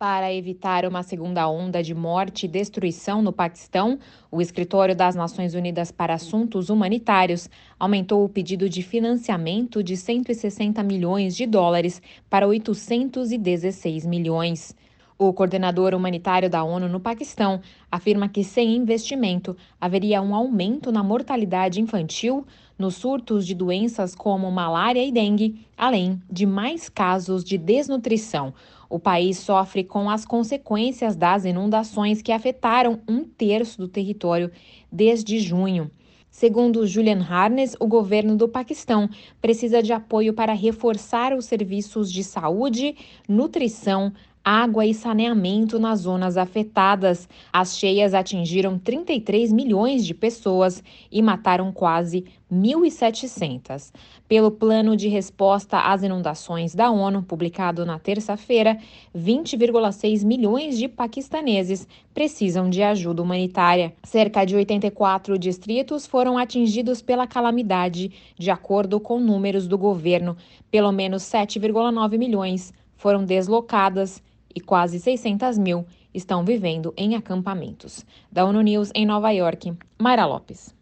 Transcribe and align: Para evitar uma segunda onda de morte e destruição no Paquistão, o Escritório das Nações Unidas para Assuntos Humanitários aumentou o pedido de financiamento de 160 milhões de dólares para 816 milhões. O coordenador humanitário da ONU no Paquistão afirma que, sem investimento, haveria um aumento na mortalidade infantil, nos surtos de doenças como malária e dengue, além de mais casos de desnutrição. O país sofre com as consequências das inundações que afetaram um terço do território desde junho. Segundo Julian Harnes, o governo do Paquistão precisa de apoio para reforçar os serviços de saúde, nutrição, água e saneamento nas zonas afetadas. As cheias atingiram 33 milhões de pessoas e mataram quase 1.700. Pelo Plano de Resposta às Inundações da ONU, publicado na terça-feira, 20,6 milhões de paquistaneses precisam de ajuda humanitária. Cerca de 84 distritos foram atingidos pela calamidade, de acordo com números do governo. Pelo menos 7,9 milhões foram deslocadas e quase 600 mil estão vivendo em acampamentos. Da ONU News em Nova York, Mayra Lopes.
Para 0.00 0.32
evitar 0.32 0.86
uma 0.86 1.02
segunda 1.02 1.48
onda 1.48 1.82
de 1.82 1.92
morte 1.92 2.46
e 2.46 2.48
destruição 2.48 3.20
no 3.20 3.32
Paquistão, 3.32 3.98
o 4.30 4.40
Escritório 4.40 4.94
das 4.94 5.16
Nações 5.16 5.54
Unidas 5.54 5.90
para 5.90 6.14
Assuntos 6.14 6.70
Humanitários 6.70 7.50
aumentou 7.80 8.24
o 8.24 8.28
pedido 8.28 8.68
de 8.68 8.80
financiamento 8.80 9.82
de 9.82 9.96
160 9.96 10.80
milhões 10.84 11.34
de 11.34 11.46
dólares 11.46 12.00
para 12.30 12.46
816 12.46 14.06
milhões. 14.06 14.72
O 15.20 15.32
coordenador 15.32 15.94
humanitário 15.94 16.48
da 16.48 16.62
ONU 16.62 16.88
no 16.88 17.00
Paquistão 17.00 17.60
afirma 17.90 18.28
que, 18.28 18.44
sem 18.44 18.76
investimento, 18.76 19.56
haveria 19.80 20.22
um 20.22 20.32
aumento 20.32 20.92
na 20.92 21.02
mortalidade 21.02 21.80
infantil, 21.80 22.46
nos 22.78 22.94
surtos 22.94 23.44
de 23.44 23.52
doenças 23.52 24.14
como 24.14 24.48
malária 24.48 25.04
e 25.04 25.10
dengue, 25.10 25.66
além 25.76 26.22
de 26.30 26.46
mais 26.46 26.88
casos 26.88 27.42
de 27.42 27.58
desnutrição. 27.58 28.54
O 28.88 29.00
país 29.00 29.38
sofre 29.38 29.82
com 29.82 30.08
as 30.08 30.24
consequências 30.24 31.16
das 31.16 31.44
inundações 31.44 32.22
que 32.22 32.30
afetaram 32.30 33.00
um 33.08 33.24
terço 33.24 33.76
do 33.76 33.88
território 33.88 34.52
desde 34.90 35.40
junho. 35.40 35.90
Segundo 36.30 36.86
Julian 36.86 37.26
Harnes, 37.28 37.74
o 37.80 37.88
governo 37.88 38.36
do 38.36 38.48
Paquistão 38.48 39.10
precisa 39.42 39.82
de 39.82 39.92
apoio 39.92 40.32
para 40.32 40.52
reforçar 40.52 41.34
os 41.34 41.46
serviços 41.46 42.12
de 42.12 42.22
saúde, 42.22 42.94
nutrição, 43.28 44.12
água 44.48 44.86
e 44.86 44.94
saneamento 44.94 45.78
nas 45.78 46.00
zonas 46.00 46.38
afetadas. 46.38 47.28
As 47.52 47.76
cheias 47.76 48.14
atingiram 48.14 48.78
33 48.78 49.52
milhões 49.52 50.06
de 50.06 50.14
pessoas 50.14 50.82
e 51.12 51.20
mataram 51.20 51.70
quase 51.70 52.24
1.700. 52.50 53.92
Pelo 54.26 54.50
Plano 54.50 54.96
de 54.96 55.06
Resposta 55.06 55.80
às 55.80 56.02
Inundações 56.02 56.74
da 56.74 56.90
ONU, 56.90 57.22
publicado 57.22 57.84
na 57.84 57.98
terça-feira, 57.98 58.78
20,6 59.14 60.24
milhões 60.24 60.78
de 60.78 60.88
paquistaneses 60.88 61.86
precisam 62.14 62.70
de 62.70 62.82
ajuda 62.82 63.22
humanitária. 63.22 63.92
Cerca 64.02 64.46
de 64.46 64.56
84 64.56 65.38
distritos 65.38 66.06
foram 66.06 66.38
atingidos 66.38 67.02
pela 67.02 67.26
calamidade, 67.26 68.10
de 68.38 68.50
acordo 68.50 68.98
com 68.98 69.20
números 69.20 69.68
do 69.68 69.76
governo. 69.76 70.38
Pelo 70.70 70.90
menos 70.90 71.22
7,9 71.24 72.16
milhões 72.16 72.72
foram 72.96 73.26
deslocadas 73.26 74.22
e 74.58 74.60
quase 74.60 74.98
600 74.98 75.56
mil 75.56 75.86
estão 76.12 76.44
vivendo 76.44 76.92
em 76.96 77.14
acampamentos. 77.14 78.04
Da 78.30 78.44
ONU 78.44 78.60
News 78.60 78.90
em 78.92 79.06
Nova 79.06 79.30
York, 79.30 79.72
Mayra 79.96 80.26
Lopes. 80.26 80.74